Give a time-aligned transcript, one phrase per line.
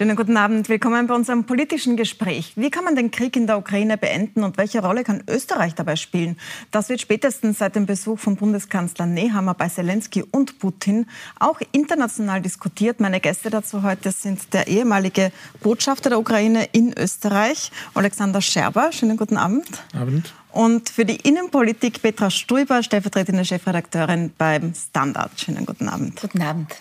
[0.00, 0.70] Schönen guten Abend.
[0.70, 2.54] Willkommen bei unserem politischen Gespräch.
[2.56, 5.96] Wie kann man den Krieg in der Ukraine beenden und welche Rolle kann Österreich dabei
[5.96, 6.38] spielen?
[6.70, 11.04] Das wird spätestens seit dem Besuch von Bundeskanzler Nehammer bei Zelensky und Putin
[11.38, 12.98] auch international diskutiert.
[12.98, 15.32] Meine Gäste dazu heute sind der ehemalige
[15.62, 18.92] Botschafter der Ukraine in Österreich, Alexander Scherber.
[18.92, 19.84] Schönen guten Abend.
[19.92, 20.32] Abend.
[20.52, 25.30] Und für die Innenpolitik Petra Stuiber, stellvertretende Chefredakteurin beim Standard.
[25.36, 26.20] Schönen guten Abend.
[26.20, 26.74] Guten Abend.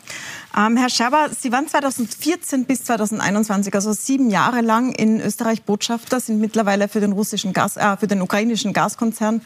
[0.58, 6.20] Ähm, Herr Scherber, Sie waren 2014 bis 2021, also sieben Jahre lang in Österreich Botschafter,
[6.20, 9.42] sind mittlerweile für den russischen Gas, äh, für den ukrainischen Gaskonzern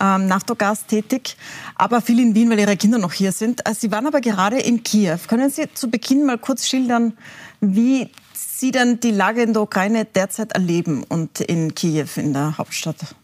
[0.00, 1.36] ähm, Naftogas tätig,
[1.76, 3.66] aber viel in Wien, weil Ihre Kinder noch hier sind.
[3.66, 5.18] Äh, Sie waren aber gerade in Kiew.
[5.28, 7.14] Können Sie zu Beginn mal kurz schildern,
[7.62, 12.58] wie Sie denn die Lage in der Ukraine derzeit erleben und in Kiew, in der
[12.58, 13.14] Hauptstadt?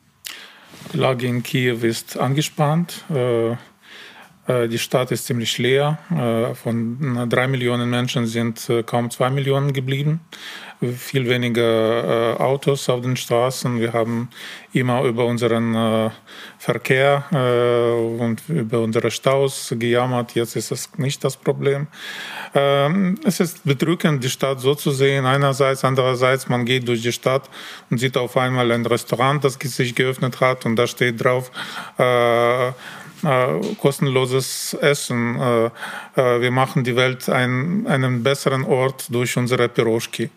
[0.92, 3.04] Lage in Kiew ist angespannt.
[3.10, 3.56] Äh,
[4.48, 5.98] die Stadt ist ziemlich leer.
[6.10, 10.20] Äh, von drei Millionen Menschen sind kaum zwei Millionen geblieben.
[10.80, 13.80] Viel weniger Autos auf den Straßen.
[13.80, 14.28] Wir haben
[14.72, 16.12] immer über unseren
[16.56, 17.24] Verkehr
[18.20, 20.36] und über unsere Staus gejammert.
[20.36, 21.88] Jetzt ist das nicht das Problem.
[22.54, 25.26] Ähm, es ist bedrückend, die Stadt so zu sehen.
[25.26, 27.48] Einerseits, andererseits, man geht durch die Stadt
[27.90, 31.50] und sieht auf einmal ein Restaurant, das sich geöffnet hat und da steht drauf,
[33.24, 35.38] äh, kostenloses Essen.
[35.38, 35.66] Äh,
[36.16, 40.30] äh, wir machen die Welt ein, einen besseren Ort durch unsere Piroschki.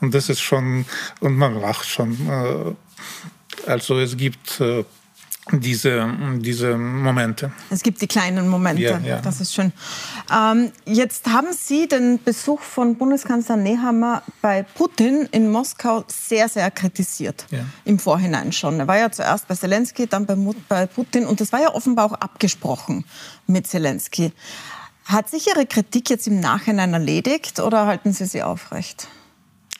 [0.00, 0.84] Und das ist schon,
[1.20, 2.12] und man lacht schon.
[2.28, 4.84] Äh, also es gibt äh,
[5.52, 7.52] diese, diese Momente.
[7.70, 9.20] Es gibt die kleinen Momente, ja, ja.
[9.20, 9.72] das ist schön.
[10.32, 16.70] Ähm, jetzt haben Sie den Besuch von Bundeskanzler Nehammer bei Putin in Moskau sehr, sehr
[16.70, 17.46] kritisiert.
[17.50, 17.60] Ja.
[17.84, 18.80] Im Vorhinein schon.
[18.80, 20.36] Er war ja zuerst bei Zelensky, dann bei,
[20.68, 23.04] bei Putin und das war ja offenbar auch abgesprochen
[23.46, 24.32] mit Zelensky.
[25.04, 29.08] Hat sich Ihre Kritik jetzt im Nachhinein erledigt oder halten Sie sie aufrecht?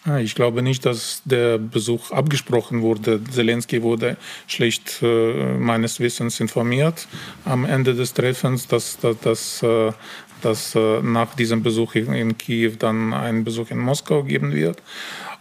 [0.04, 3.22] Ah, ich glaube nicht, dass der Besuch abgesprochen wurde.
[3.24, 4.16] Zelensky wurde
[4.46, 7.06] schlecht äh, meines Wissens informiert
[7.44, 9.92] am Ende des Treffens, dass, dass, dass, äh,
[10.40, 14.82] dass äh, nach diesem Besuch in, Kiew dann ein Besuch in Moskau geben wird.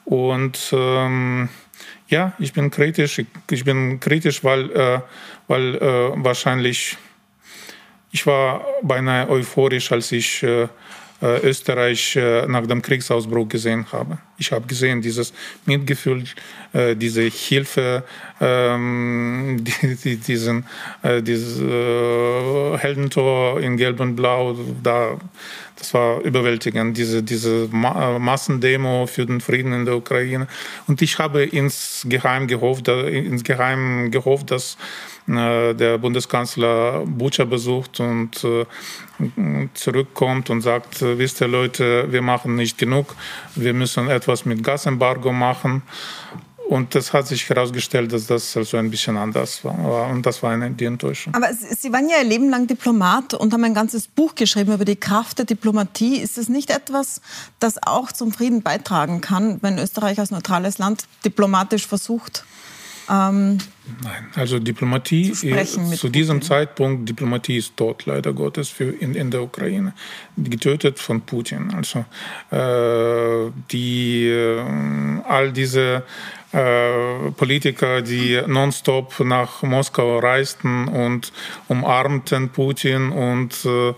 [0.03, 1.47] Und ähm,
[2.09, 3.21] ja, ich bin kritisch.
[3.49, 4.99] Ich, bin kritisch, weil, äh,
[5.47, 6.97] weil äh, wahrscheinlich
[8.11, 10.67] ich war beinahe euphorisch, als ich äh,
[11.21, 14.17] Österreich äh, nach dem Kriegsausbruch gesehen habe.
[14.37, 15.33] Ich habe gesehen, dieses
[15.65, 16.23] Mitgefühl,
[16.73, 18.03] äh, diese Hilfe,
[18.39, 19.63] ähm,
[20.03, 20.65] diesen,
[21.21, 21.59] dieses
[22.81, 25.17] Heldentor in Gelb und Blau, da,
[25.75, 30.47] das war überwältigend, diese, diese Massendemo für den Frieden in der Ukraine.
[30.87, 38.65] Und ich habe insgeheim gehofft, insgeheim gehofft, dass äh, der Bundeskanzler Bucha besucht und äh,
[39.73, 43.15] zurückkommt und sagt, äh, wisst ihr Leute, wir machen nicht genug,
[43.55, 45.83] wir müssen etwas mit Gasembargo machen.
[46.69, 50.07] Und das hat sich herausgestellt, dass das also ein bisschen anders war.
[50.07, 51.33] Und das war eine, die Enttäuschung.
[51.33, 54.85] Aber Sie waren ja Ihr Leben lang Diplomat und haben ein ganzes Buch geschrieben über
[54.85, 56.17] die Kraft der Diplomatie.
[56.17, 57.21] Ist es nicht etwas,
[57.59, 62.45] das auch zum Frieden beitragen kann, wenn Österreich als neutrales Land diplomatisch versucht,
[63.09, 63.57] ähm,
[64.03, 69.31] Nein, also Diplomatie zu, zu diesem Zeitpunkt, Diplomatie ist tot, leider Gottes, für in, in
[69.31, 69.93] der Ukraine,
[70.37, 71.73] getötet von Putin.
[71.73, 72.05] Also
[72.51, 74.61] äh, die, äh,
[75.27, 76.03] all diese
[76.51, 81.31] Politiker, die nonstop nach Moskau reisten und
[81.67, 83.93] umarmten Putin und äh,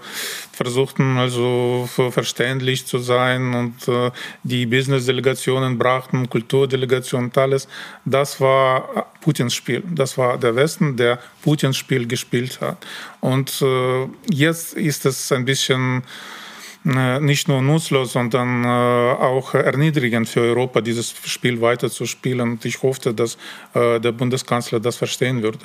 [0.52, 4.12] versuchten also verständlich zu sein und äh,
[4.44, 7.70] die Business-Delegationen brachten, Kulturdelegationen und alles.
[8.04, 9.82] Das war Putins Spiel.
[9.90, 12.86] Das war der Westen, der Putins Spiel gespielt hat.
[13.22, 16.41] Und äh, jetzt ist es ein bisschen äh,
[16.84, 22.42] nicht nur nutzlos, sondern äh, auch erniedrigend für Europa, dieses Spiel weiterzuspielen.
[22.54, 23.38] Und ich hoffe, dass
[23.74, 25.60] äh, der Bundeskanzler das verstehen würde.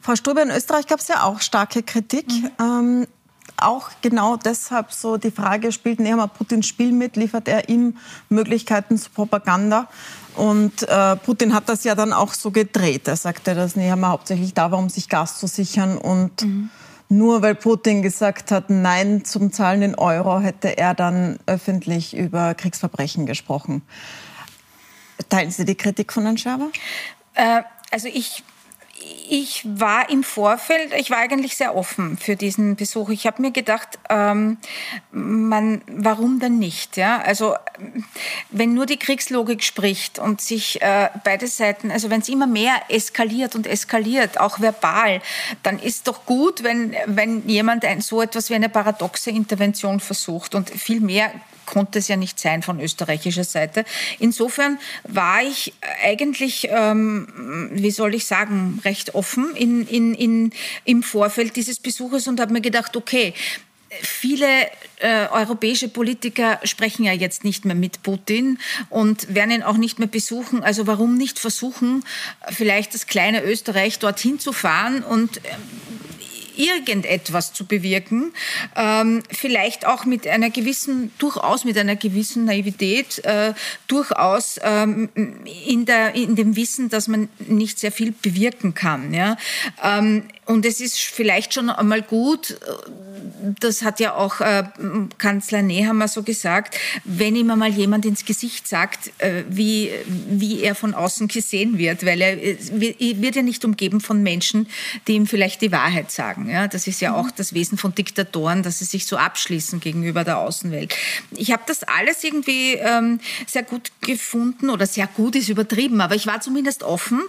[0.00, 2.26] Frau Strube, in Österreich gab es ja auch starke Kritik.
[2.28, 2.50] Mhm.
[2.60, 3.06] Ähm,
[3.56, 7.96] auch genau deshalb so die Frage, spielt Nehammer Putins Spiel mit, liefert er ihm
[8.28, 9.88] Möglichkeiten zur Propaganda?
[10.36, 13.08] Und äh, Putin hat das ja dann auch so gedreht.
[13.08, 16.70] Er sagte, dass Nehammer hauptsächlich da war, um sich Gas zu sichern und mhm
[17.08, 22.54] nur weil Putin gesagt hat, nein zum Zahlen in Euro, hätte er dann öffentlich über
[22.54, 23.82] Kriegsverbrechen gesprochen.
[25.28, 26.70] Teilen Sie die Kritik von Herrn Scherber?
[27.34, 28.44] Äh, also ich
[29.30, 33.10] ich war im Vorfeld, ich war eigentlich sehr offen für diesen Besuch.
[33.10, 34.56] Ich habe mir gedacht, ähm,
[35.10, 36.96] man, warum denn nicht?
[36.96, 37.20] Ja?
[37.20, 37.54] Also
[38.50, 42.74] wenn nur die Kriegslogik spricht und sich äh, beide Seiten, also wenn es immer mehr
[42.88, 45.20] eskaliert und eskaliert, auch verbal,
[45.62, 50.54] dann ist doch gut, wenn, wenn jemand ein, so etwas wie eine paradoxe Intervention versucht
[50.54, 51.32] und viel mehr
[51.68, 53.84] konnte es ja nicht sein von österreichischer Seite.
[54.18, 60.52] Insofern war ich eigentlich, ähm, wie soll ich sagen, recht offen in, in, in,
[60.84, 63.34] im Vorfeld dieses Besuches und habe mir gedacht, okay,
[64.02, 64.46] Viele
[64.98, 68.58] äh, europäische Politiker sprechen ja jetzt nicht mehr mit Putin
[68.90, 70.62] und werden ihn auch nicht mehr besuchen.
[70.62, 72.04] Also warum nicht versuchen,
[72.50, 75.97] vielleicht das kleine Österreich dorthin zu fahren und ähm,
[76.58, 78.32] irgendetwas zu bewirken,
[78.76, 83.54] ähm, vielleicht auch mit einer gewissen, durchaus mit einer gewissen Naivität, äh,
[83.86, 85.08] durchaus ähm,
[85.66, 89.14] in, der, in dem Wissen, dass man nicht sehr viel bewirken kann.
[89.14, 89.36] Ja?
[89.82, 92.58] Ähm, und es ist vielleicht schon einmal gut,
[93.60, 94.64] das hat ja auch äh,
[95.18, 99.90] Kanzler Nehammer so gesagt, wenn ihm mal jemand ins Gesicht sagt, äh, wie,
[100.28, 102.56] wie er von außen gesehen wird, weil er, er
[103.22, 104.68] wird ja nicht umgeben von Menschen,
[105.06, 106.48] die ihm vielleicht die Wahrheit sagen.
[106.50, 110.24] Ja, das ist ja auch das Wesen von Diktatoren, dass sie sich so abschließen gegenüber
[110.24, 110.94] der Außenwelt.
[111.30, 116.14] Ich habe das alles irgendwie ähm, sehr gut gefunden oder sehr gut ist übertrieben, aber
[116.14, 117.22] ich war zumindest offen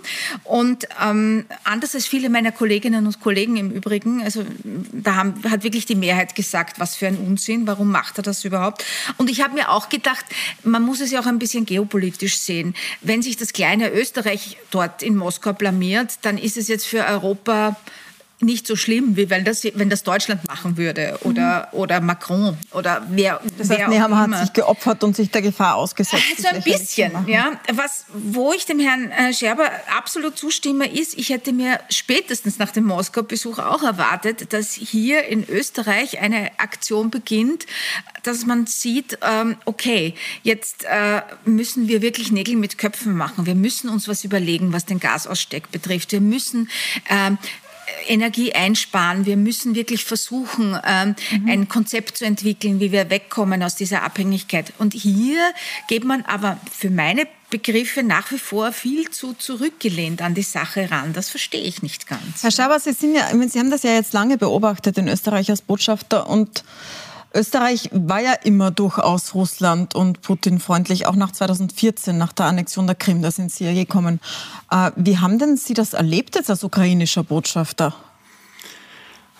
[0.44, 4.45] und ähm, anders als viele meiner Kolleginnen und Kollegen im Übrigen, also
[4.91, 8.46] da haben, hat wirklich die Mehrheit gesagt, was für ein Unsinn, warum macht er das
[8.46, 8.86] überhaupt?
[9.18, 10.25] Und ich habe mir auch gedacht,
[10.63, 12.75] man muss es ja auch ein bisschen geopolitisch sehen.
[13.01, 17.75] Wenn sich das kleine Österreich dort in Moskau blamiert, dann ist es jetzt für Europa
[18.41, 21.80] nicht so schlimm, wie wenn das, wenn das Deutschland machen würde oder, mhm.
[21.80, 23.41] oder Macron oder wer.
[23.57, 26.24] Das heißt, wer Nehammer hat sich geopfert und sich der Gefahr ausgesetzt.
[26.38, 27.59] So ein bisschen, ja.
[27.74, 32.71] Was, wo ich dem Herrn äh, Scherber absolut zustimme, ist, ich hätte mir spätestens nach
[32.71, 37.65] dem Moskau-Besuch auch erwartet, dass hier in Österreich eine Aktion beginnt,
[38.24, 40.13] dass man sieht, ähm, okay,
[40.44, 43.45] jetzt äh, müssen wir wirklich Nägel mit Köpfen machen.
[43.45, 46.12] Wir müssen uns was überlegen, was den Gasaussteck betrifft.
[46.12, 46.69] Wir müssen
[47.09, 47.38] ähm,
[48.07, 49.25] Energie einsparen.
[49.25, 51.50] Wir müssen wirklich versuchen, ähm, mhm.
[51.50, 54.74] ein Konzept zu entwickeln, wie wir wegkommen aus dieser Abhängigkeit.
[54.77, 55.39] Und hier
[55.88, 60.91] geht man aber für meine Begriffe nach wie vor viel zu zurückgelehnt an die Sache
[60.91, 61.13] ran.
[61.13, 62.44] Das verstehe ich nicht ganz.
[62.44, 65.62] Herr Schaber, Sie, sind ja, Sie haben das ja jetzt lange beobachtet in Österreich als
[65.62, 66.63] Botschafter und
[67.33, 72.87] Österreich war ja immer durchaus Russland und Putin freundlich, auch nach 2014, nach der Annexion
[72.87, 74.19] der Krim, da sind Sie ja gekommen.
[74.71, 77.93] Äh, wie haben denn Sie das erlebt jetzt als ukrainischer Botschafter?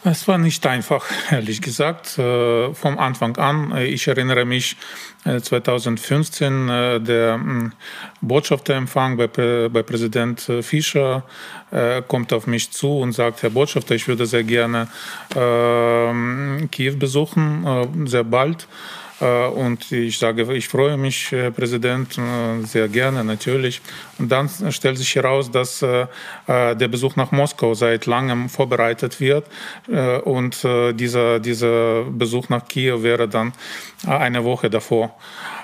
[0.04, 3.76] Es war nicht einfach, ehrlich gesagt, äh, vom Anfang an.
[3.78, 4.78] Ich erinnere mich
[5.26, 7.74] 2015, äh, der hm,
[8.22, 11.24] Botschafterempfang bei, bei Präsident Fischer
[12.08, 14.88] kommt auf mich zu und sagt, Herr Botschafter, ich würde sehr gerne
[15.36, 18.68] äh, Kiew besuchen, sehr bald.
[19.22, 23.82] Äh, und ich sage, ich freue mich, Herr Präsident, äh, sehr gerne natürlich.
[24.18, 26.08] Und dann stellt sich heraus, dass äh,
[26.48, 29.46] der Besuch nach Moskau seit langem vorbereitet wird.
[30.26, 33.54] Und dieser, dieser Besuch nach Kiew wäre dann
[34.06, 35.16] eine Woche davor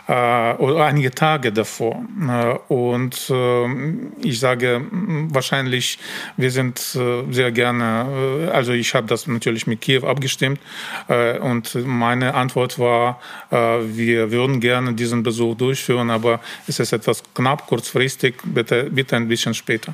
[0.07, 2.05] oder einige Tage davor.
[2.29, 5.97] Äh, und äh, ich sage wahrscheinlich,
[6.37, 10.59] wir sind äh, sehr gerne, äh, also ich habe das natürlich mit Kiew abgestimmt
[11.07, 13.19] äh, und meine Antwort war,
[13.49, 19.27] wir würden gerne diesen Besuch durchführen, aber es ist etwas knapp, kurzfristig, bitte, bitte ein
[19.27, 19.93] bisschen später.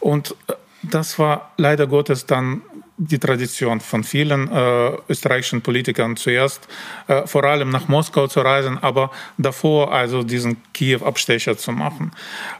[0.00, 0.34] Und
[0.82, 2.62] das war leider Gottes dann
[2.96, 6.68] die Tradition von vielen äh, österreichischen Politikern zuerst
[7.08, 12.12] äh, vor allem nach Moskau zu reisen, aber davor also diesen Kiew-Abstecher zu machen.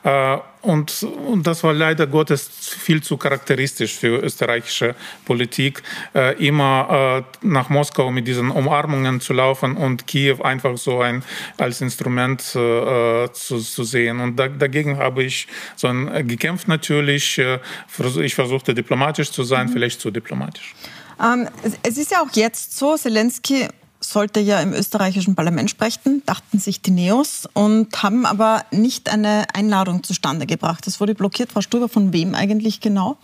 [0.05, 5.83] Äh, und, und das war leider Gottes viel zu charakteristisch für österreichische Politik,
[6.15, 11.25] äh, immer äh, nach Moskau mit diesen Umarmungen zu laufen und Kiew einfach so ein
[11.59, 14.21] als Instrument äh, zu, zu sehen.
[14.21, 17.39] Und da, dagegen habe ich so ein, gekämpft natürlich.
[17.39, 19.73] ich versuchte diplomatisch zu sein, mhm.
[19.73, 20.75] vielleicht zu diplomatisch.
[21.21, 21.49] Ähm,
[21.83, 23.69] es ist ja auch jetzt so, Zelensky
[24.03, 29.47] sollte ja im österreichischen Parlament sprechen, dachten sich die Neos und haben aber nicht eine
[29.55, 30.87] Einladung zustande gebracht.
[30.87, 31.53] Das wurde blockiert.
[31.53, 33.17] Frau Stuber, von wem eigentlich genau?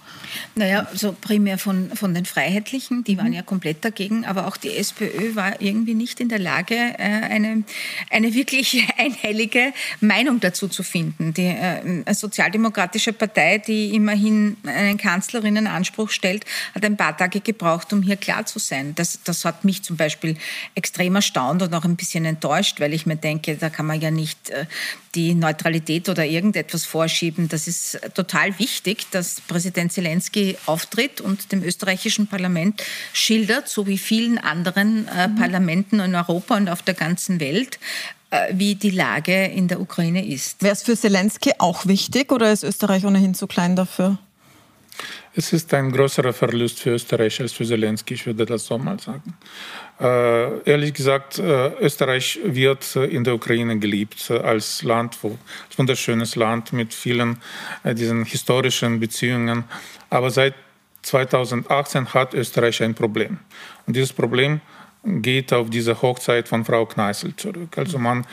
[0.54, 4.76] Naja, so primär von, von den Freiheitlichen, die waren ja komplett dagegen, aber auch die
[4.76, 7.64] SPÖ war irgendwie nicht in der Lage, äh, eine,
[8.10, 11.34] eine wirklich einhellige Meinung dazu zu finden.
[11.34, 16.44] Die äh, sozialdemokratische Partei, die immerhin einen Kanzlerinnenanspruch stellt,
[16.74, 18.94] hat ein paar Tage gebraucht, um hier klar zu sein.
[18.94, 20.36] Das, das hat mich zum Beispiel
[20.74, 24.10] extrem erstaunt und auch ein bisschen enttäuscht, weil ich mir denke, da kann man ja
[24.10, 24.66] nicht äh,
[25.14, 27.48] die Neutralität oder irgendetwas vorschieben.
[27.48, 32.82] Das ist total wichtig, dass Präsident Zelensky auftritt und dem österreichischen Parlament
[33.12, 35.36] schildert, so wie vielen anderen äh, mhm.
[35.36, 37.78] Parlamenten in Europa und auf der ganzen Welt,
[38.30, 40.62] äh, wie die Lage in der Ukraine ist.
[40.62, 44.18] Wäre es für Zelensky auch wichtig oder ist Österreich ohnehin zu klein dafür?
[45.34, 48.98] Es ist ein größerer Verlust für Österreich als für Zelensky, ich würde das so mal
[48.98, 49.34] sagen.
[50.00, 55.38] Äh, ehrlich gesagt, äh, Österreich wird in der Ukraine geliebt äh, als Land, wo,
[55.68, 57.38] als wunderschönes Land mit vielen
[57.84, 59.64] äh, diesen historischen Beziehungen.
[60.10, 60.54] Aber seit
[61.02, 63.38] 2018 hat Österreich ein Problem.
[63.86, 64.60] Und dieses Problem
[65.04, 67.78] geht auf diese Hochzeit von Frau Kneißl zurück.
[67.78, 68.26] Also man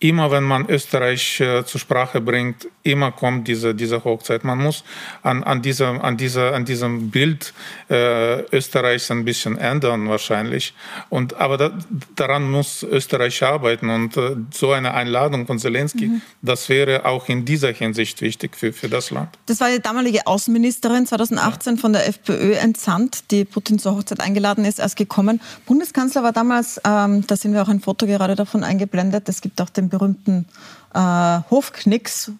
[0.00, 4.44] immer wenn man Österreich äh, zur Sprache bringt, immer kommt diese, diese Hochzeit.
[4.44, 4.82] Man muss
[5.22, 7.52] an, an, dieser, an, dieser, an diesem Bild
[7.90, 10.72] äh, Österreichs ein bisschen ändern wahrscheinlich.
[11.10, 11.78] Und, aber da,
[12.16, 13.90] daran muss Österreich arbeiten.
[13.90, 16.22] Und äh, so eine Einladung von Zelensky, mhm.
[16.40, 19.28] das wäre auch in dieser Hinsicht wichtig für, für das Land.
[19.46, 21.80] Das war die damalige Außenministerin 2018 ja.
[21.80, 25.42] von der FPÖ entsandt, die Putin zur Hochzeit eingeladen ist, erst gekommen.
[25.66, 29.60] Bundeskanzler war damals, ähm, da sind wir auch ein Foto gerade davon eingeblendet, es gibt
[29.60, 30.46] auch den berühmten
[30.94, 32.32] äh, Hofknicks,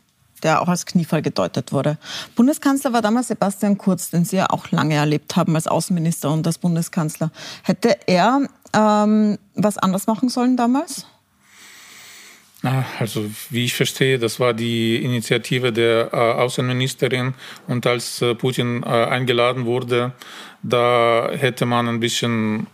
[0.43, 1.99] der auch als Kniefall gedeutet wurde.
[2.35, 6.47] Bundeskanzler war damals Sebastian Kurz, den Sie ja auch lange erlebt haben als Außenminister und
[6.47, 7.31] als Bundeskanzler.
[7.63, 11.07] Hätte er ähm, was anders machen sollen damals?
[12.99, 17.33] Also wie ich verstehe, das war die Initiative der äh, Außenministerin
[17.67, 20.13] und als äh, Putin äh, eingeladen wurde,
[20.63, 22.67] da hätte man ein bisschen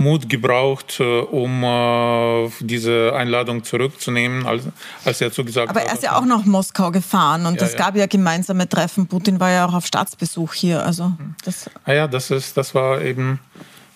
[0.00, 4.64] Mut gebraucht, äh, um äh, diese Einladung zurückzunehmen, als,
[5.04, 5.76] als er zugesagt hat.
[5.76, 7.78] Aber er ist ja auch nach Moskau gefahren und ja, es ja.
[7.78, 9.06] gab ja gemeinsame Treffen.
[9.06, 10.84] Putin war ja auch auf Staatsbesuch hier.
[10.84, 11.12] Also
[11.44, 13.40] das ah ja, das, ist, das war eben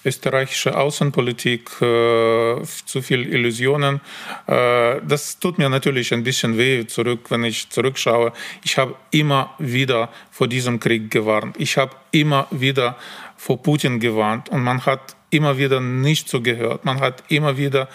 [0.04, 4.00] österreichische Außenpolitik, äh, zu viel Illusionen.
[4.46, 8.32] Äh, das tut mir natürlich ein bisschen weh, zurück, wenn ich zurückschaue.
[8.62, 11.56] Ich habe immer wieder vor diesem Krieg gewarnt.
[11.58, 12.96] Ich habe immer wieder
[13.37, 16.84] vor Putin gewarnt und man hat immer wieder nicht so gehört.
[16.84, 17.88] Man hat immer wieder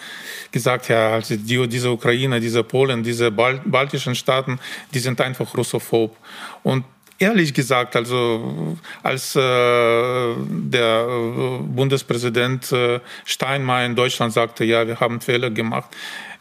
[0.52, 4.58] gesagt, ja, also die, diese Ukraine, diese Polen, diese Bal baltischen Staaten,
[4.92, 6.16] die sind einfach russophob.
[6.62, 6.84] Und
[7.20, 14.98] ehrlich gesagt, also als äh, der äh, Bundespräsident äh, Steinmeier in Deutschland sagte, ja, wir
[14.98, 15.90] haben Fehler gemacht,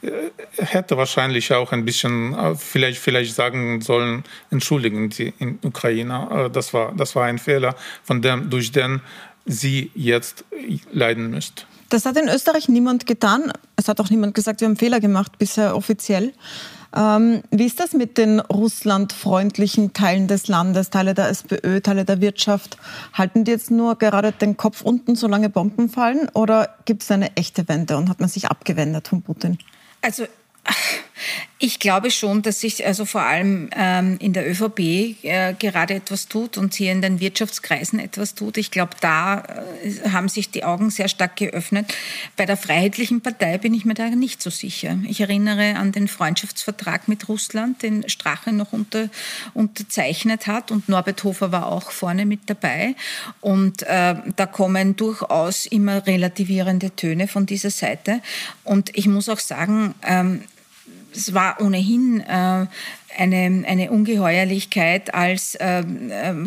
[0.01, 0.09] äh,
[0.57, 6.73] hätte wahrscheinlich auch ein bisschen äh, vielleicht vielleicht sagen sollen, entschuldigen Sie in Ukraine, das
[6.73, 9.01] war das war ein Fehler, von dem durch den
[9.49, 10.45] sie jetzt
[10.91, 11.65] leiden müsst.
[11.89, 13.51] Das hat in Österreich niemand getan.
[13.75, 16.33] Es hat auch niemand gesagt, wir haben Fehler gemacht, bisher offiziell.
[16.95, 22.21] Ähm, wie ist das mit den russlandfreundlichen Teilen des Landes, Teile der SPÖ, Teile der
[22.21, 22.77] Wirtschaft?
[23.13, 26.29] Halten die jetzt nur gerade den Kopf unten, solange Bomben fallen?
[26.33, 29.57] Oder gibt es eine echte Wende und hat man sich abgewendet von Putin?
[30.01, 30.25] Also
[31.61, 34.79] ich glaube schon, dass sich also vor allem ähm, in der ÖVP
[35.23, 38.57] äh, gerade etwas tut und hier in den Wirtschaftskreisen etwas tut.
[38.57, 39.43] Ich glaube, da
[39.83, 41.93] äh, haben sich die Augen sehr stark geöffnet.
[42.37, 44.97] Bei der Freiheitlichen Partei bin ich mir da nicht so sicher.
[45.05, 49.09] Ich erinnere an den Freundschaftsvertrag mit Russland, den Strache noch unter,
[49.53, 52.95] unterzeichnet hat und Norbert Hofer war auch vorne mit dabei.
[53.41, 58.21] Und äh, da kommen durchaus immer relativierende Töne von dieser Seite.
[58.63, 60.43] Und ich muss auch sagen, ähm,
[61.15, 62.67] es war ohnehin äh,
[63.17, 65.83] eine, eine Ungeheuerlichkeit, als äh,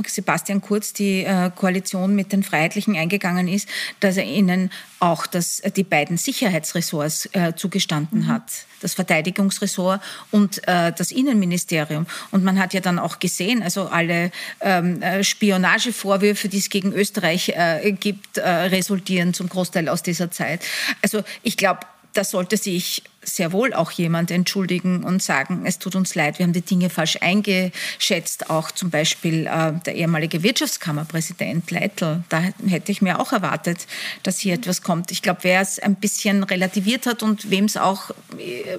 [0.06, 3.68] Sebastian Kurz die äh, Koalition mit den Freiheitlichen eingegangen ist,
[4.00, 8.28] dass er ihnen auch das, die beiden Sicherheitsressorts äh, zugestanden mhm.
[8.28, 8.44] hat,
[8.80, 10.00] das Verteidigungsressort
[10.30, 12.06] und äh, das Innenministerium.
[12.30, 16.92] Und man hat ja dann auch gesehen, also alle ähm, äh, Spionagevorwürfe, die es gegen
[16.92, 20.64] Österreich äh, gibt, äh, resultieren zum Großteil aus dieser Zeit.
[21.02, 21.80] Also ich glaube,
[22.12, 26.44] da sollte sich sehr wohl auch jemand entschuldigen und sagen, es tut uns leid, wir
[26.44, 28.50] haben die Dinge falsch eingeschätzt.
[28.50, 33.86] Auch zum Beispiel äh, der ehemalige Wirtschaftskammerpräsident Leitl, da hätte ich mir auch erwartet,
[34.22, 35.10] dass hier etwas kommt.
[35.12, 38.78] Ich glaube, wer es ein bisschen relativiert hat und wem es auch äh,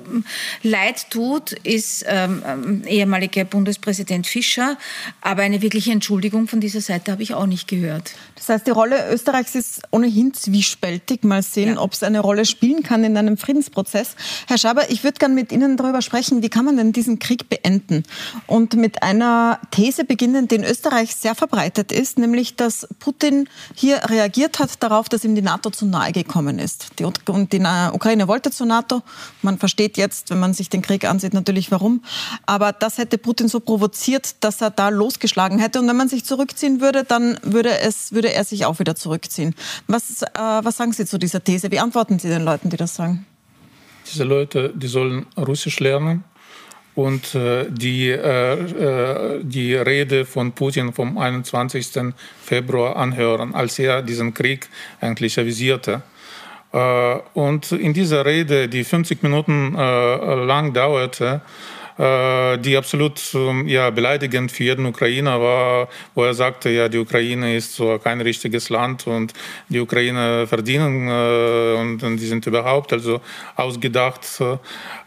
[0.62, 4.78] leid tut, ist ähm, ehemaliger Bundespräsident Fischer.
[5.22, 8.14] Aber eine wirkliche Entschuldigung von dieser Seite habe ich auch nicht gehört.
[8.36, 11.24] Das heißt, die Rolle Österreichs ist ohnehin zwiespältig.
[11.24, 11.82] Mal sehen, ja.
[11.82, 14.16] ob es eine Rolle spielen kann in einem Friedensprozess.
[14.48, 17.50] Herr Schaber, ich würde gerne mit Ihnen darüber sprechen, wie kann man denn diesen Krieg
[17.50, 18.04] beenden?
[18.48, 24.02] Und mit einer These beginnen, die in Österreich sehr verbreitet ist, nämlich, dass Putin hier
[24.10, 27.00] reagiert hat darauf, dass ihm die NATO zu nahe gekommen ist.
[27.00, 27.22] Die, und
[27.54, 27.60] die
[27.94, 29.02] Ukraine wollte zur NATO.
[29.42, 32.04] Man versteht jetzt, wenn man sich den Krieg ansieht, natürlich warum.
[32.46, 35.80] Aber das hätte Putin so provoziert, dass er da losgeschlagen hätte.
[35.80, 39.56] Und wenn man sich zurückziehen würde, dann würde, es, würde er sich auch wieder zurückziehen.
[39.88, 41.72] Was, äh, was sagen Sie zu dieser These?
[41.72, 43.25] Wie antworten Sie den Leuten, die das sagen?
[44.06, 46.24] Diese Leute, die sollen Russisch lernen
[46.96, 52.14] und äh, die, äh, äh, die Rede von Putin vom 21.
[52.44, 54.70] Februar anhören, als er diesen Krieg
[55.02, 56.04] eigentlich avisierte.
[56.72, 61.42] Äh, und in dieser Rede, die 50 Minuten äh, lang dauerte,
[61.98, 67.56] die absolut ähm, ja, beleidigend für jeden Ukrainer war, wo er sagte, ja, die Ukraine
[67.56, 69.34] ist so kein richtiges Land und
[69.70, 73.22] die Ukrainer verdienen äh, und, und, die sind überhaupt also
[73.56, 74.26] ausgedacht.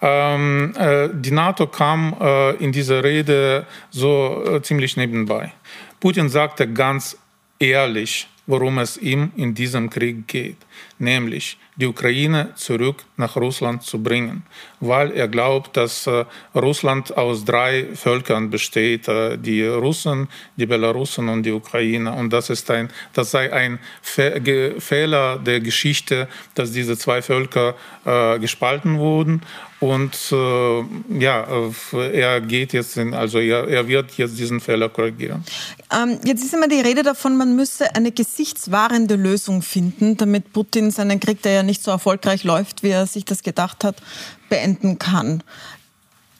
[0.00, 5.52] Ähm, äh, die NATO kam äh, in dieser Rede so äh, ziemlich nebenbei.
[6.00, 7.16] Putin sagte ganz
[7.58, 10.56] ehrlich, worum es ihm in diesem Krieg geht,
[10.98, 14.44] nämlich die Ukraine zurück nach Russland zu bringen,
[14.80, 21.28] weil er glaubt, dass äh, Russland aus drei Völkern besteht, äh, die Russen, die Belarusen
[21.28, 22.16] und die Ukrainer.
[22.16, 24.42] Und das, ist ein, das sei ein Fe
[24.78, 29.42] Fehler der Geschichte, dass diese zwei Völker äh, gespalten wurden.
[29.78, 31.46] Und äh, ja,
[31.92, 35.44] er geht jetzt, in, also er, er wird jetzt diesen Fehler korrigieren.
[35.92, 40.65] Ähm, jetzt ist immer die Rede davon, man müsse eine gesichtswahrende Lösung finden, damit Putin
[40.90, 44.02] seinen Krieg, der ja nicht so erfolgreich läuft, wie er sich das gedacht hat,
[44.48, 45.42] beenden kann.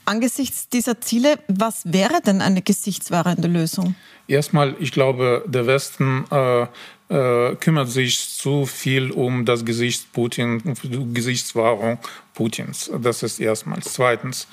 [0.05, 3.97] Angesichts dieser Ziele, was wäre denn eine gesichtswahrende Lösung?
[4.29, 6.67] Erstmal, ich glaube, der Westen äh,
[7.09, 11.99] äh, kümmert sich zu viel um das Gesicht Putin, die Gesichtswahrung
[12.35, 12.91] Putins.
[13.01, 13.93] Das ist erstmals.
[13.93, 14.47] Zweitens,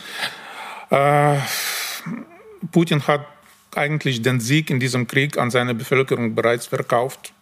[0.89, 1.38] äh,
[2.72, 3.25] Putin hat
[3.75, 7.34] eigentlich den Sieg in diesem Krieg an seine Bevölkerung bereits verkauft.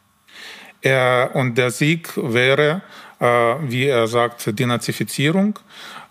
[0.82, 2.82] Er, und der Sieg wäre
[3.22, 3.26] äh,
[3.70, 5.60] wie er sagt, Denazifizierung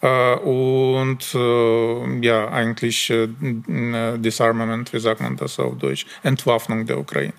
[0.00, 7.32] äh, und äh, ja, eigentlich Disarmament, wie sagt man das auf Deutsch, Entwaffnung der Ukraine.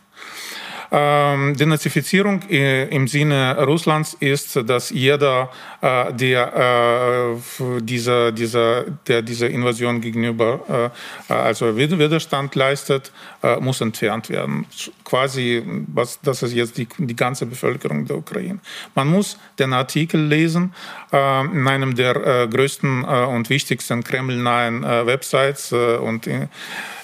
[0.93, 5.49] Ähm, Denazifizierung im Sinne Russlands ist, dass jeder,
[5.81, 10.91] äh, der äh, dieser, dieser, der dieser Invasion gegenüber
[11.29, 14.65] äh, also Widerstand leistet, äh, muss entfernt werden.
[15.03, 18.59] Quasi, was, das ist jetzt die, die ganze Bevölkerung der Ukraine.
[18.95, 20.73] Man muss den Artikel lesen
[21.11, 26.49] äh, in einem der äh, größten und wichtigsten kremlnahen Websites und in,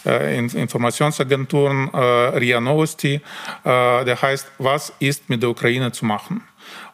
[0.07, 1.97] äh, Informationsagenturen, äh,
[2.37, 3.19] RIA Novosti, äh,
[3.63, 6.43] der heißt, was ist mit der Ukraine zu machen?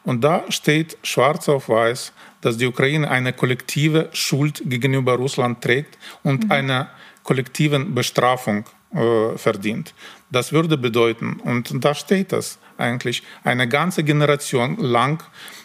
[0.02, 5.96] Und da steht schwarz auf weiß, dass die Ukraine eine kollektive Schuld gegenüber Russland trägt
[6.24, 6.50] und mhm.
[6.50, 6.88] eine
[7.22, 9.94] kollektive Bestrafung äh, verdient.
[10.30, 15.22] Das würde bedeuten, und da steht das eigentlich, eine ganze Generation lang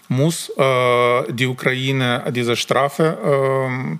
[0.07, 3.97] muss äh, die Ukraine diese Strafe äh,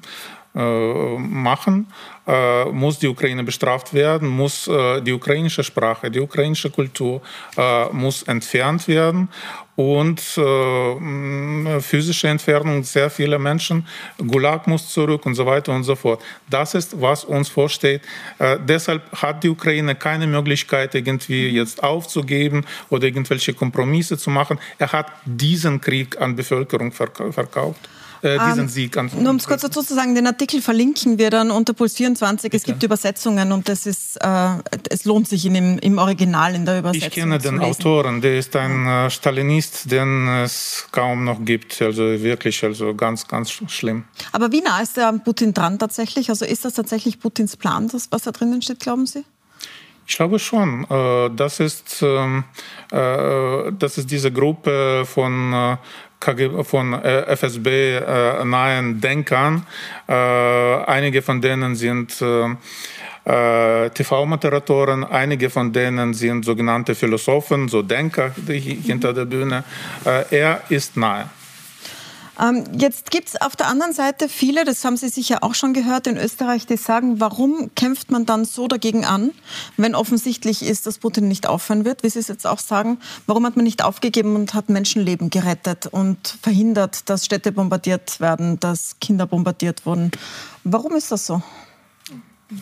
[0.54, 1.88] machen,
[2.28, 7.22] äh, muss die Ukraine bestraft werden, muss äh, die ukrainische Sprache, die ukrainische Kultur
[7.92, 9.28] muss entfernt werden
[9.76, 10.20] und
[11.82, 13.86] physische Entfernung sehr vieler Menschen,
[14.18, 16.22] Gulag muss zurück und so weiter und so fort.
[16.50, 18.02] Das ist, was uns vorsteht.
[18.66, 24.60] deshalb hat die Ukraine keine Möglichkeit, irgendwie jetzt aufzugeben oder irgendwelche Kompromisse zu machen.
[24.78, 27.90] Er hat diesen Krieg an Bevölkerung verkauft
[28.22, 28.98] äh, diesen um, ähm, Sieg.
[28.98, 31.96] An nur um es kurz dazu zu sagen, den Artikel verlinken wir dann unter Puls
[31.96, 32.44] 24.
[32.44, 32.58] Bitte.
[32.58, 34.50] Es gibt Übersetzungen und das ist, äh,
[34.90, 37.08] es lohnt sich in dem, im Original in der Übersetzung.
[37.08, 41.82] Ich kenne den Autoren, der ist ein äh, Stalinist, den es kaum noch gibt.
[41.82, 44.06] Also wirklich, also ganz, ganz schlimm.
[44.32, 46.30] Aber wie nah ist der Putin dran tatsächlich?
[46.30, 49.24] Also ist das tatsächlich Putins Plan, das, was da drinnen steht, glauben Sie?
[50.10, 50.86] Ich glaube schon.
[50.90, 52.44] Äh, das ist, ähm,
[52.92, 55.78] äh, das ist diese Gruppe von
[56.20, 59.68] KG, von äh, FSB äh, nahen Denkern.
[60.08, 62.18] Einige von denen sind
[63.26, 69.64] TV-Moderatoren, einige von denen sind sogenannte Philosophen, so Denker hinter der Bühne.
[70.32, 71.30] er ist nahe.
[72.40, 75.74] Ähm, jetzt gibt es auf der anderen Seite viele, das haben Sie sicher auch schon
[75.74, 79.32] gehört in Österreich, die sagen, warum kämpft man dann so dagegen an,
[79.76, 83.00] wenn offensichtlich ist, dass Putin nicht aufhören wird, wie Sie es jetzt auch sagen.
[83.28, 88.60] Warum hat man nicht aufgegeben und hat Menschenleben gerettet und verhindert, dass Städte bombardiert werden,
[88.60, 90.12] dass Kinder bombardiert wurden?
[90.64, 91.42] Warum ist das so?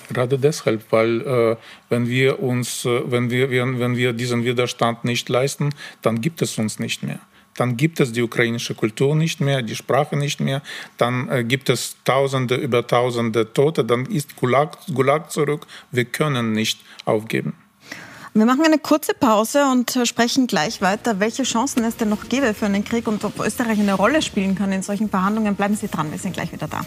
[0.09, 1.55] Gerade deshalb, weil äh,
[1.89, 5.69] wenn wir uns, äh, wenn wir, wenn, wenn wir diesen Widerstand nicht leisten,
[6.01, 7.19] dann gibt es uns nicht mehr
[7.57, 10.61] dann gibt es die ukrainische Kultur nicht mehr, die Sprache nicht mehr,
[10.97, 15.67] dann äh, gibt es Tausende über Tausende Tote, dann ist Gulag, Gulag zurück.
[15.91, 17.53] Wir können nicht aufgeben.
[18.33, 22.29] Wir machen eine kurze Pause und äh, sprechen gleich weiter, welche Chancen es denn noch
[22.29, 25.55] gäbe für einen Krieg und ob Österreich eine Rolle spielen kann in solchen Verhandlungen.
[25.55, 26.81] Bleiben Sie dran, wir sind gleich wieder da.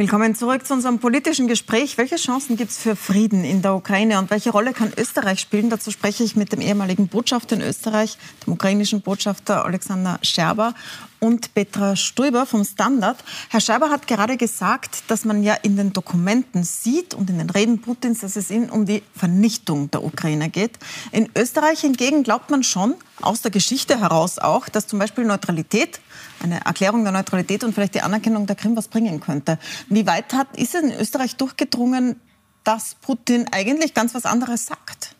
[0.00, 1.98] Willkommen zurück zu unserem politischen Gespräch.
[1.98, 5.68] Welche Chancen gibt es für Frieden in der Ukraine und welche Rolle kann Österreich spielen?
[5.68, 10.72] Dazu spreche ich mit dem ehemaligen Botschafter in Österreich, dem ukrainischen Botschafter Alexander Scherber
[11.20, 13.22] und Petra Stuber vom Standard.
[13.50, 17.50] Herr Scheiber hat gerade gesagt, dass man ja in den Dokumenten sieht und in den
[17.50, 20.78] Reden Putins, dass es ihnen um die Vernichtung der Ukraine geht.
[21.12, 26.00] In Österreich hingegen glaubt man schon, aus der Geschichte heraus auch, dass zum Beispiel Neutralität,
[26.42, 29.58] eine Erklärung der Neutralität und vielleicht die Anerkennung der Krim was bringen könnte.
[29.88, 32.18] Wie weit hat, ist es in Österreich durchgedrungen,
[32.64, 35.16] dass Putin eigentlich ganz was anderes sagt?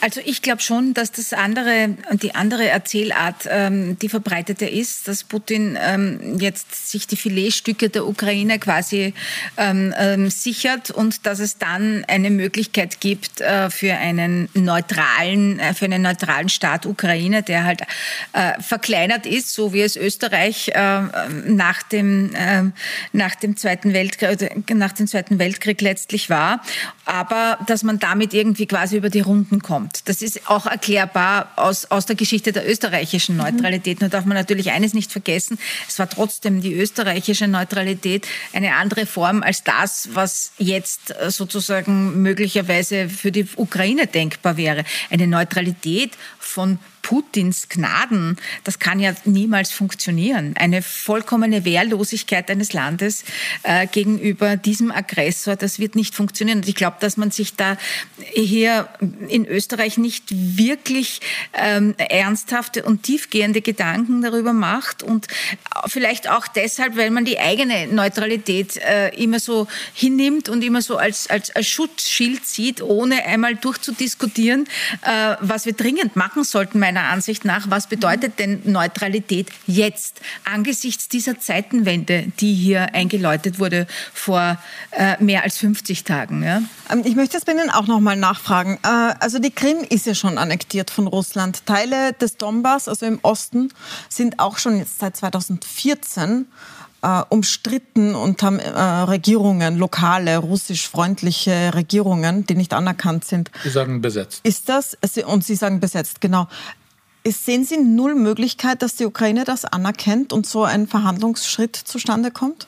[0.00, 5.24] Also ich glaube schon, dass das andere, die andere Erzählart, ähm, die verbreitete ist, dass
[5.24, 9.12] Putin ähm, jetzt sich die Filetstücke der Ukraine quasi
[9.56, 15.74] ähm, ähm, sichert und dass es dann eine Möglichkeit gibt äh, für einen neutralen, äh,
[15.74, 17.82] für einen neutralen Staat Ukraine, der halt
[18.32, 21.02] äh, verkleinert ist, so wie es Österreich äh,
[21.46, 22.72] nach dem ähm,
[23.12, 26.62] nach dem Zweiten Weltkrieg nach dem Zweiten Weltkrieg letztlich war,
[27.04, 30.08] aber dass man damit irgendwie quasi über die Runden kommt kommt.
[30.08, 33.98] Das ist auch erklärbar aus, aus der Geschichte der österreichischen Neutralität.
[33.98, 34.04] Mhm.
[34.04, 35.58] Nur darf man natürlich eines nicht vergessen.
[35.88, 43.08] Es war trotzdem die österreichische Neutralität eine andere Form als das, was jetzt sozusagen möglicherweise
[43.08, 44.84] für die Ukraine denkbar wäre.
[45.10, 50.54] Eine Neutralität von Putins Gnaden, das kann ja niemals funktionieren.
[50.56, 53.24] Eine vollkommene Wehrlosigkeit eines Landes
[53.62, 56.58] äh, gegenüber diesem Aggressor, das wird nicht funktionieren.
[56.58, 57.76] Und ich glaube, dass man sich da
[58.32, 58.88] hier
[59.28, 61.20] in Österreich nicht wirklich
[61.52, 65.26] ähm, ernsthafte und tiefgehende Gedanken darüber macht und
[65.86, 70.96] vielleicht auch deshalb, weil man die eigene Neutralität äh, immer so hinnimmt und immer so
[70.96, 74.66] als, als, als Schutzschild sieht, ohne einmal durchzudiskutieren,
[75.02, 77.70] äh, was wir dringend machen sollten, meiner Ansicht nach.
[77.70, 84.58] Was bedeutet denn Neutralität jetzt angesichts dieser Zeitenwende, die hier eingeläutet wurde vor
[84.90, 86.42] äh, mehr als 50 Tagen?
[86.42, 86.62] Ja?
[86.90, 88.78] Ähm, ich möchte es bei Ihnen auch noch mal nachfragen.
[88.82, 91.64] Äh, also die Krim ist ja schon annektiert von Russland.
[91.64, 93.72] Teile des Donbass, also im Osten,
[94.08, 96.46] sind auch schon jetzt seit 2014
[97.02, 103.50] äh, umstritten und haben äh, Regierungen, lokale, russisch-freundliche Regierungen, die nicht anerkannt sind.
[103.62, 104.40] Sie sagen besetzt.
[104.42, 106.48] Ist das, und Sie sagen besetzt, genau.
[107.26, 112.66] Sehen Sie null Möglichkeit, dass die Ukraine das anerkennt und so ein Verhandlungsschritt zustande kommt?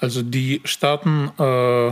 [0.00, 1.88] Also die Staaten äh,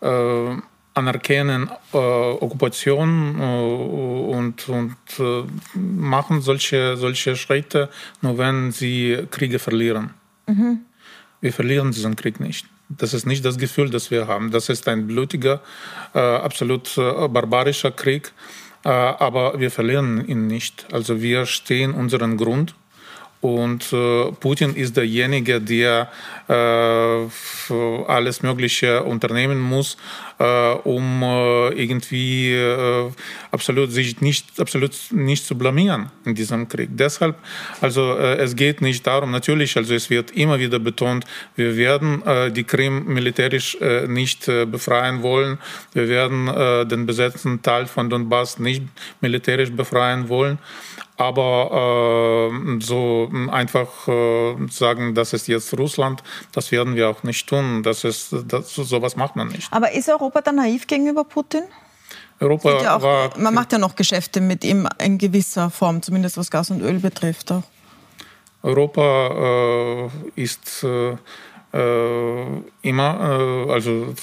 [0.00, 0.56] äh,
[0.94, 7.90] anerkennen äh, Okkupation äh, und, und äh, machen solche, solche Schritte,
[8.22, 10.14] nur wenn sie Kriege verlieren.
[10.46, 10.80] Mhm.
[11.42, 12.66] Wir verlieren diesen Krieg nicht.
[12.88, 14.50] Das ist nicht das Gefühl, das wir haben.
[14.50, 15.60] Das ist ein blutiger,
[16.14, 18.32] äh, absolut barbarischer Krieg,
[18.88, 20.86] aber wir verlieren ihn nicht.
[20.92, 22.74] Also wir stehen unseren Grund
[23.40, 26.08] und äh, Putin ist derjenige, der
[26.48, 26.52] äh,
[28.06, 29.96] alles Mögliche unternehmen muss,
[30.35, 33.10] äh, um äh, irgendwie äh,
[33.50, 36.90] absolut sich nicht absolut nicht zu blamieren in diesem Krieg.
[36.92, 37.36] Deshalb,
[37.80, 39.30] also äh, es geht nicht darum.
[39.30, 42.22] Natürlich, also es wird immer wieder betont, wir werden
[42.54, 45.58] die Krim militärisch nicht befreien wollen.
[45.92, 46.46] Wir werden
[46.88, 48.82] den besetzten Teil von Donbass nicht
[49.20, 50.58] militärisch befreien wollen.
[51.18, 56.22] Aber äh, so einfach äh, sagen, das ist jetzt Russland,
[56.52, 57.82] das werden wir auch nicht tun.
[57.82, 59.72] Das ist, das, sowas macht man nicht.
[59.72, 61.62] Aber ist Europa dann naiv gegenüber Putin?
[62.40, 66.50] Europa ja auch, man macht ja noch Geschäfte mit ihm in gewisser Form, zumindest was
[66.50, 67.52] Gas und Öl betrifft.
[67.52, 67.62] Auch.
[68.62, 71.16] Europa äh, ist äh,
[72.82, 74.14] immer, äh, also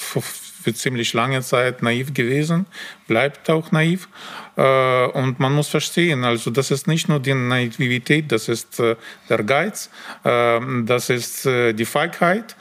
[0.64, 2.66] für ziemlich lange Zeit naiv gewesen,
[3.06, 4.08] bleibt auch naiv.
[4.56, 8.96] Äh, und man muss verstehen, also das ist nicht nur die Naivität, das ist äh,
[9.28, 9.90] der Geiz,
[10.22, 12.56] das ist äh, die Feigheit.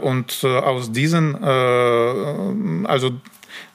[0.00, 1.34] Und aus diesen,
[2.86, 3.12] also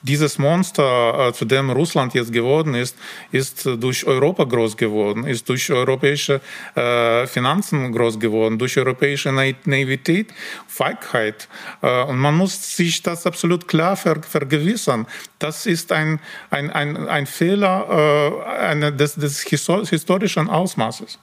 [0.01, 2.95] dieses Monster, äh, zu dem Russland jetzt geworden ist,
[3.31, 6.41] ist durch Europa groß geworden, ist durch europäische
[6.75, 10.33] äh, Finanzen groß geworden, durch europäische Naivität,
[10.67, 11.47] Feigheit.
[11.81, 15.07] Äh, und man muss sich das absolut klar ver vergewissern.
[15.39, 16.19] Das ist ein,
[16.49, 21.19] ein, ein, ein Fehler äh, eine, des, des historischen Ausmaßes.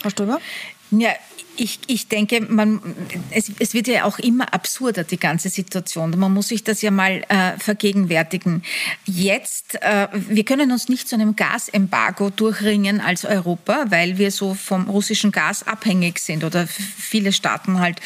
[0.00, 0.40] Frau Stöber?
[0.90, 1.10] Ja,
[1.58, 2.80] ich, ich denke, man,
[3.30, 6.16] es, es, wird ja auch immer absurder, die ganze Situation.
[6.18, 8.62] Man muss sich das ja mal äh, vergegenwärtigen.
[9.04, 14.54] Jetzt, äh, wir können uns nicht zu einem Gasembargo durchringen als Europa, weil wir so
[14.54, 18.00] vom russischen Gas abhängig sind oder viele Staaten halt,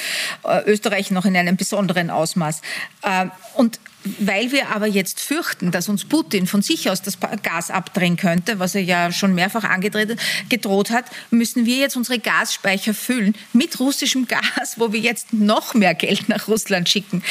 [0.44, 2.62] äh, Österreich noch in einem besonderen Ausmaß.
[3.02, 3.78] Äh, und
[4.18, 8.58] weil wir aber jetzt fürchten, dass uns Putin von sich aus das Gas abdrehen könnte,
[8.58, 14.26] was er ja schon mehrfach angedroht hat, müssen wir jetzt unsere Gasspeicher füllen mit russischem
[14.26, 17.22] Gas, wo wir jetzt noch mehr Geld nach Russland schicken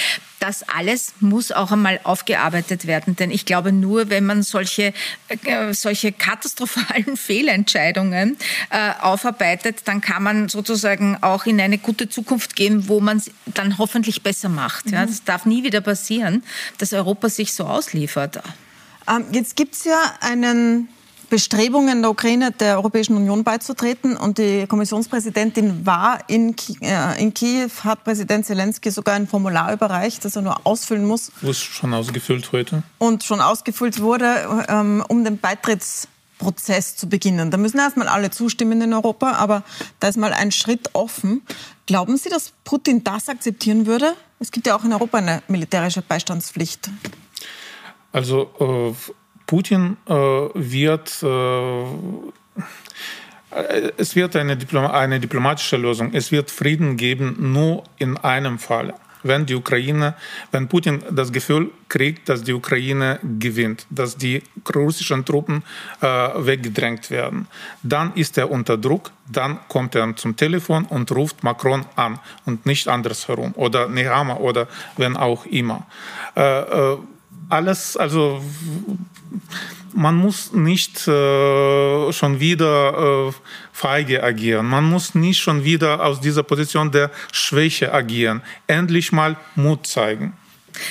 [0.42, 3.16] das alles muss auch einmal aufgearbeitet werden.
[3.16, 4.92] Denn ich glaube, nur wenn man solche,
[5.28, 8.38] äh, solche katastrophalen Fehlentscheidungen
[8.72, 13.30] äh, aufarbeitet, dann kann man sozusagen auch in eine gute Zukunft gehen, wo man es
[13.46, 14.88] dann hoffentlich besser macht.
[14.88, 14.94] Mhm.
[14.94, 16.44] Ja, das darf nie wieder passieren,
[16.80, 18.42] dass Europa sich so ausliefert.
[19.08, 20.90] Ähm, jetzt gibt es ja einen
[21.32, 24.18] Bestrebungen der Ukraine der Europäischen Union beizutreten.
[24.18, 30.26] Und die Kommissionspräsidentin war in, äh, in Kiew, hat Präsident Zelensky sogar ein Formular überreicht,
[30.26, 31.32] das er nur ausfüllen muss.
[31.40, 32.84] Wo ist schon ausgefüllt heute?
[32.98, 37.50] Und schon ausgefüllt wurde, ähm, um den Beitrittsprozess zu beginnen.
[37.50, 39.64] Da müssen erstmal alle zustimmen in Europa, aber
[40.02, 41.44] da ist mal ein Schritt offen.
[41.86, 44.16] Glauben Sie, dass Putin das akzeptieren würde?
[44.40, 46.90] Es gibt ja auch in Europa eine militärische Beistandspflicht.
[48.12, 49.14] Also äh,
[49.52, 51.86] Putin äh, wird äh,
[53.98, 56.14] es wird eine, Diplom eine diplomatische Lösung.
[56.14, 58.94] Es wird Frieden geben nur in einem Fall.
[59.24, 60.16] Wenn die Ukraine,
[60.52, 64.42] wenn Putin das Gefühl kriegt, dass die Ukraine gewinnt, dass die
[64.74, 65.64] russischen Truppen
[66.00, 67.48] äh, weggedrängt werden,
[67.84, 72.66] dann ist er unter Druck, dann kommt er zum Telefon und ruft Macron an und
[72.66, 75.86] nicht andersherum oder Nehammer oder wenn auch immer.
[76.38, 76.98] Äh, äh,
[77.52, 78.42] alles, also
[79.94, 83.34] man muss nicht äh, schon wieder äh,
[83.74, 84.68] feige agieren.
[84.68, 88.42] Man muss nicht schon wieder aus dieser Position der Schwäche agieren.
[88.68, 90.34] Endlich mal Mut zeigen.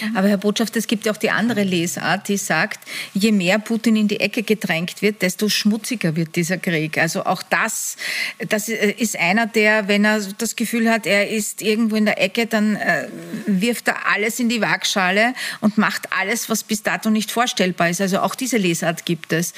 [0.03, 0.16] Mhm.
[0.16, 2.81] Aber Herr Botschafter, es gibt ja auch die andere Lesart, die sagt,
[3.14, 6.98] je mehr Putin in die Ecke gedrängt wird, desto schmutziger wird dieser Krieg.
[6.98, 7.96] Also auch das,
[8.48, 12.46] das ist einer, der, wenn er das Gefühl hat, er ist irgendwo in der Ecke,
[12.46, 13.09] dann äh,
[13.46, 18.00] wirft er alles in die Waagschale und macht alles, was bis dato nicht vorstellbar ist.
[18.00, 19.55] Also auch diese Lesart gibt es.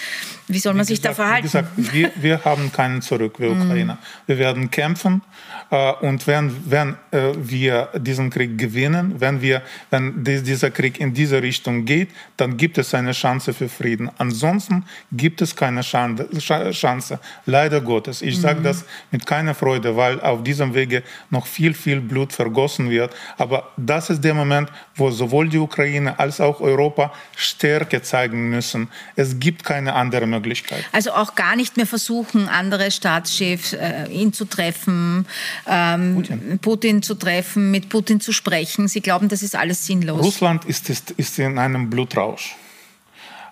[0.48, 1.44] Wie soll man wie sich gesagt, da verhalten?
[1.44, 3.62] Wie gesagt, wir, wir haben keinen Zurück, wir mhm.
[3.62, 3.98] Ukrainer.
[4.26, 5.22] Wir werden kämpfen
[5.70, 11.14] äh, und wenn, wenn äh, wir diesen Krieg gewinnen, wenn, wir, wenn dieser Krieg in
[11.14, 14.10] diese Richtung geht, dann gibt es eine Chance für Frieden.
[14.18, 18.22] Ansonsten gibt es keine Chance, leider Gottes.
[18.22, 18.64] Ich sage mhm.
[18.64, 23.14] das mit keiner Freude, weil auf diesem Wege noch viel, viel Blut vergossen wird.
[23.38, 28.88] Aber das ist der Moment, wo sowohl die Ukraine als auch Europa Stärke zeigen müssen.
[29.16, 30.84] Es gibt keine andere Möglichkeit.
[30.92, 35.26] Also auch gar nicht mehr versuchen, andere Staatschefs äh, ihn zu treffen,
[35.66, 36.58] ähm, Putin.
[36.60, 37.02] Putin.
[37.02, 38.88] zu treffen, mit Putin zu sprechen.
[38.88, 40.01] Sie glauben, das ist alles sinnlos.
[40.10, 42.56] Russland ist, ist, ist in einem Blutrausch.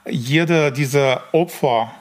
[0.08, 1.92] Jeder dieser Opfer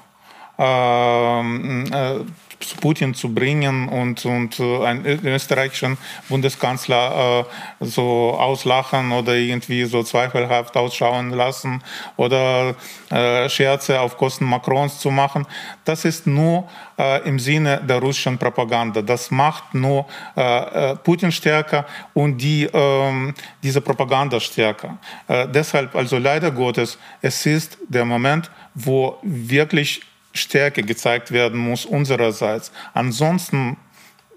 [0.58, 2.20] ähm, äh,
[2.60, 7.46] zu Putin zu bringen und, und äh, einen österreichischen Bundeskanzler
[7.82, 11.82] äh, so auslachen oder irgendwie so zweifelhaft ausschauen lassen
[12.18, 12.76] oder
[13.10, 15.46] äh, Scherze auf Kosten Macrons zu machen.
[15.86, 16.68] Das ist nur
[16.98, 19.02] äh, im Sinne der russischen Propaganda.
[19.02, 24.98] Das macht nur äh, äh, Putin stärker und die, ähm, diese Propaganda stärker.
[25.28, 30.02] deshalb, also leider Gottes, es ist der Moment, wo wirklich
[30.34, 32.72] Stärke gezeigt werden muss unsererseits.
[32.94, 33.78] Ansonsten,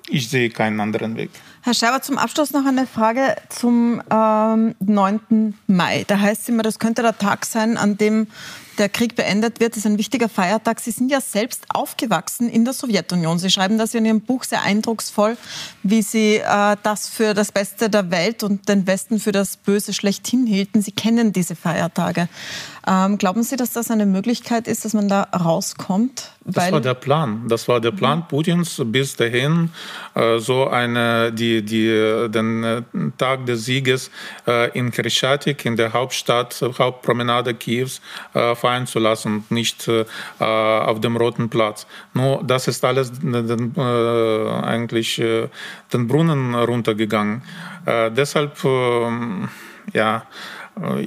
[0.09, 1.31] ich sehe keinen anderen Weg.
[1.63, 5.55] Herr Schreiber, zum Abschluss noch eine Frage zum ähm, 9.
[5.69, 6.05] Mai.
[6.09, 8.27] Da heißt es immer, das könnte der Tag sein, an dem
[8.79, 9.77] der Krieg beendet wird.
[9.77, 10.81] Ist ein wichtiger Feiertag.
[10.81, 13.39] Sie sind ja selbst aufgewachsen in der Sowjetunion.
[13.39, 15.37] Sie schreiben das in Ihrem Buch sehr eindrucksvoll,
[15.83, 19.93] wie Sie äh, das für das Beste der Welt und den Westen für das Böse
[19.93, 20.83] schlechthin hielten.
[20.83, 22.29] Sie kennen diese Feiertage.
[22.87, 26.33] Ähm, glauben Sie, dass das eine Möglichkeit ist, dass man da rauskommt?
[26.45, 27.45] Das war der Plan.
[27.47, 28.29] Das war der Plan mhm.
[28.29, 29.71] Putins bis dahin,
[30.15, 32.83] äh, so eine, die, die, den äh,
[33.17, 34.11] Tag des Sieges
[34.47, 38.01] äh, in Krischatik, in der Hauptstadt, Hauptpromenade Kiews,
[38.35, 40.05] äh, feiern zu lassen und nicht äh,
[40.41, 41.87] auf dem Roten Platz.
[42.13, 45.17] Nur das ist alles äh, den, eigentlich
[45.93, 47.43] den Brunnen runtergegangen.
[47.87, 49.49] deshalb, ähm,
[49.93, 50.25] ja,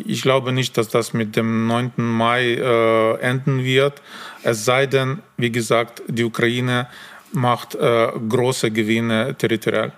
[0.05, 1.93] ich glaube nicht, dass das mit dem 9.
[1.97, 4.01] Mai äh, enden wird.
[4.43, 6.87] Es sei denn, wie gesagt, die Ukraine
[7.31, 9.91] macht äh, große Gewinne territorial.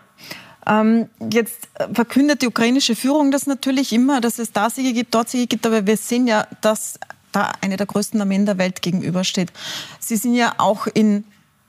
[0.65, 5.29] Ähm, jetzt verkündet die ukrainische Führung das natürlich immer, dass es da Siege gibt, dort
[5.29, 6.99] Siege gibt, aber wir sehen ja, dass
[7.31, 9.51] da eine der größten Armeen der Welt gegenübersteht.
[9.99, 11.23] Sie sind ja auch in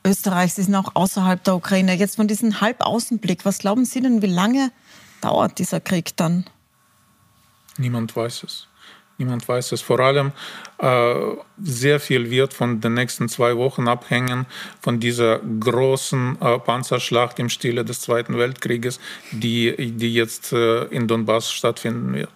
[0.04, 1.94] Österreich, Sie sind auch außerhalb der Ukraine.
[1.94, 4.70] Jetzt von diesem Halbaußenblick, was glauben Sie denn, wie lange
[5.20, 6.44] dauert dieser Krieg dann?
[7.78, 8.68] Niemand weiß es.
[9.18, 9.80] Niemand weiß es.
[9.80, 10.30] Vor allem
[10.78, 11.14] äh,
[11.60, 14.46] sehr viel wird von den nächsten zwei Wochen abhängen
[14.80, 19.00] von dieser großen äh, Panzerschlacht im Stile des Zweiten Weltkrieges,
[19.32, 22.30] die, die jetzt äh, in Donbass stattfinden wird.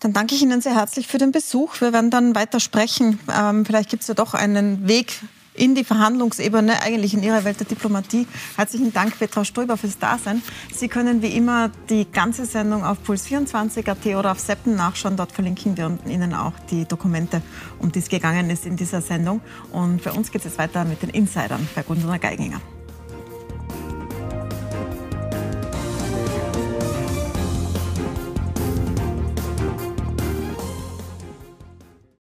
[0.00, 1.78] Dann danke ich Ihnen sehr herzlich für den Besuch.
[1.82, 3.20] Wir werden dann weiter sprechen.
[3.30, 5.20] Ähm, vielleicht gibt es ja doch einen Weg
[5.60, 8.26] in die Verhandlungsebene, eigentlich in Ihre Welt der Diplomatie.
[8.56, 10.42] Herzlichen Dank, Petra Stoiber, fürs Dasein.
[10.74, 15.18] Sie können wie immer die ganze Sendung auf Puls24.at oder auf Seppen nachschauen.
[15.18, 17.42] Dort verlinken wir Ihnen auch die Dokumente,
[17.78, 19.42] um die es gegangen ist in dieser Sendung.
[19.70, 22.60] Und für uns geht es jetzt weiter mit den Insidern bei Gundula Geiginger.